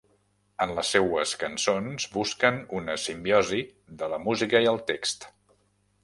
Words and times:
En 0.65 0.71
les 0.77 0.91
seues 0.93 1.33
cançons 1.43 2.07
busquen 2.15 2.57
una 2.79 2.95
simbiosi 3.03 3.59
de 4.01 4.09
la 4.15 4.19
música 4.23 4.63
i 4.65 4.71
el 4.73 4.81
text. 4.89 5.29